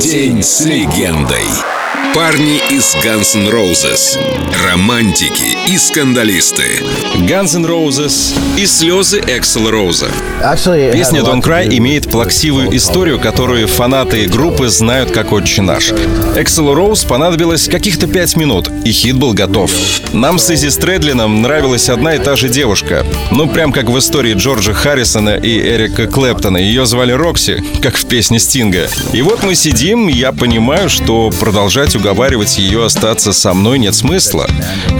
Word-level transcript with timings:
День 0.00 0.42
с 0.42 0.64
легендой. 0.64 1.81
Парни 2.14 2.60
из 2.68 2.94
Guns 2.96 3.34
N' 3.34 3.48
Roses. 3.48 4.18
Романтики 4.66 5.56
и 5.66 5.78
скандалисты. 5.78 6.82
Guns 7.14 7.56
N' 7.56 7.64
Roses 7.64 8.34
И 8.58 8.66
слезы 8.66 9.20
Эксел 9.20 9.70
Роуза. 9.70 10.08
Песня 10.92 11.20
Don't 11.20 11.40
Cry 11.40 11.74
имеет 11.78 12.10
плаксивую 12.10 12.76
историю, 12.76 13.18
которую 13.18 13.66
фанаты 13.66 14.26
группы 14.26 14.68
знают 14.68 15.10
как 15.10 15.32
«Отче 15.32 15.62
наш». 15.62 15.92
Эксел 16.36 16.74
Роуз 16.74 17.04
понадобилось 17.04 17.68
каких-то 17.68 18.06
пять 18.06 18.36
минут, 18.36 18.68
и 18.84 18.92
хит 18.92 19.16
был 19.16 19.32
готов. 19.32 19.70
Нам 20.12 20.38
с 20.38 20.50
Изи 20.50 20.68
Стрэдлином 20.68 21.40
нравилась 21.40 21.88
одна 21.88 22.16
и 22.16 22.18
та 22.18 22.36
же 22.36 22.50
девушка. 22.50 23.06
Ну, 23.30 23.48
прям 23.48 23.72
как 23.72 23.88
в 23.88 23.98
истории 23.98 24.34
Джорджа 24.34 24.74
Харрисона 24.74 25.36
и 25.36 25.58
Эрика 25.58 26.06
Клэптона. 26.06 26.58
Ее 26.58 26.84
звали 26.84 27.12
Рокси, 27.12 27.64
как 27.80 27.96
в 27.96 28.06
песне 28.06 28.38
Стинга. 28.38 28.88
И 29.14 29.22
вот 29.22 29.42
мы 29.42 29.54
сидим, 29.54 30.08
и 30.08 30.12
я 30.12 30.32
понимаю, 30.32 30.90
что 30.90 31.30
продолжать 31.40 31.91
уговаривать 31.96 32.58
ее 32.58 32.84
остаться 32.84 33.32
со 33.32 33.54
мной 33.54 33.78
нет 33.78 33.94
смысла. 33.94 34.48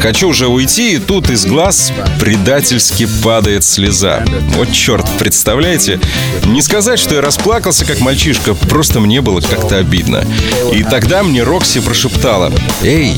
Хочу 0.00 0.28
уже 0.28 0.48
уйти, 0.48 0.94
и 0.94 0.98
тут 0.98 1.30
из 1.30 1.46
глаз 1.46 1.92
предательски 2.20 3.08
падает 3.22 3.64
слеза. 3.64 4.24
Вот 4.56 4.72
черт, 4.72 5.06
представляете? 5.18 6.00
Не 6.44 6.62
сказать, 6.62 6.98
что 6.98 7.14
я 7.14 7.20
расплакался, 7.20 7.84
как 7.84 8.00
мальчишка, 8.00 8.54
просто 8.54 9.00
мне 9.00 9.20
было 9.20 9.40
как-то 9.40 9.78
обидно. 9.78 10.24
И 10.72 10.82
тогда 10.82 11.22
мне 11.22 11.42
Рокси 11.42 11.80
прошептала 11.80 12.52
«Эй, 12.82 13.14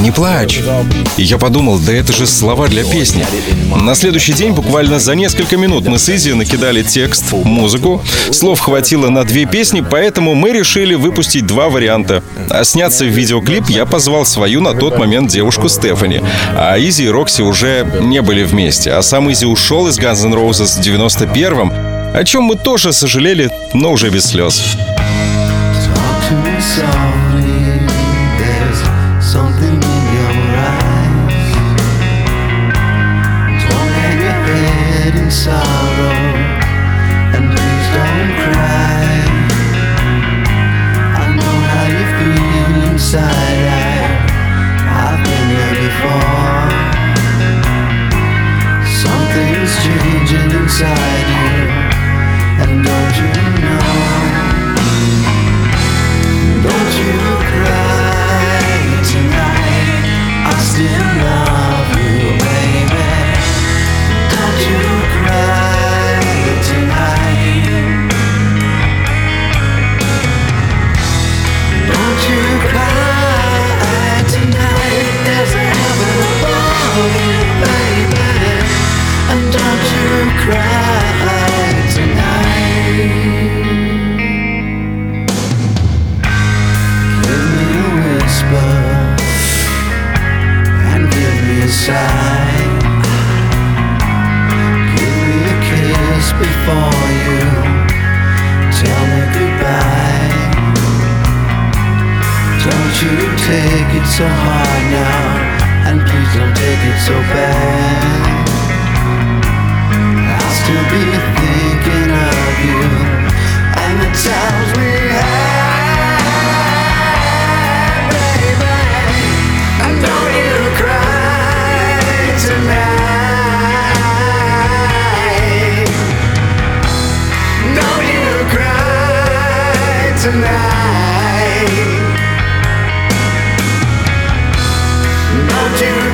не 0.00 0.10
плачь!» 0.10 0.60
И 1.16 1.22
я 1.22 1.38
подумал, 1.38 1.78
да 1.78 1.92
это 1.92 2.12
же 2.12 2.26
слова 2.26 2.68
для 2.68 2.84
песни. 2.84 3.26
На 3.82 3.94
следующий 3.94 4.32
день, 4.32 4.52
буквально 4.52 4.98
за 4.98 5.14
несколько 5.14 5.56
минут, 5.56 5.86
мы 5.86 5.98
с 5.98 6.08
Изи 6.08 6.32
накидали 6.32 6.82
текст, 6.82 7.32
музыку. 7.32 8.02
Слов 8.30 8.60
хватило 8.60 9.08
на 9.08 9.24
две 9.24 9.46
песни, 9.46 9.84
поэтому 9.88 10.34
мы 10.34 10.52
решили 10.52 10.94
выпустить 10.94 11.46
два 11.46 11.68
варианта. 11.68 12.22
А 12.50 12.64
сняться 12.98 13.04
в 13.04 13.16
видеоклип 13.16 13.68
я 13.68 13.86
позвал 13.86 14.24
свою 14.24 14.60
на 14.60 14.74
тот 14.74 14.98
момент 14.98 15.30
девушку 15.30 15.68
Стефани. 15.68 16.20
А 16.56 16.76
Изи 16.78 17.04
и 17.04 17.08
Рокси 17.08 17.42
уже 17.42 17.86
не 18.00 18.22
были 18.22 18.44
вместе. 18.44 18.92
А 18.92 19.02
сам 19.02 19.30
Изи 19.30 19.46
ушел 19.46 19.86
из 19.88 19.98
Guns 19.98 20.24
N' 20.24 20.34
Roses 20.34 20.80
в 20.80 20.84
91-м, 20.84 21.72
о 22.14 22.24
чем 22.24 22.44
мы 22.44 22.56
тоже 22.56 22.92
сожалели, 22.92 23.50
но 23.72 23.92
уже 23.92 24.10
без 24.10 24.26
слез. 24.26 24.76
Talk 25.94 26.28
to 26.28 26.34
me 26.44 27.07
inside 50.80 51.07
take 103.48 103.94
it 103.96 104.06
so 104.06 104.28
hard 104.28 104.84
now, 104.92 105.88
and 105.88 105.96
please 106.04 106.32
don't 106.36 106.54
take 106.54 106.82
it 106.84 106.98
so 107.00 107.16
bad. 107.32 108.44
I'll 110.36 110.54
still 110.60 110.84
be 110.92 111.04
thinking 111.40 112.10
of 112.28 112.52
you 112.68 113.27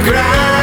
cry 0.05 0.54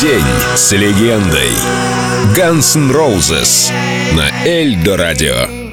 День 0.00 0.24
с 0.56 0.72
легендой. 0.72 1.52
Guns 2.34 2.76
N' 2.76 2.90
Roses 2.90 3.72
на 4.12 4.28
Эльдо 4.44 4.96
Радио. 4.96 5.63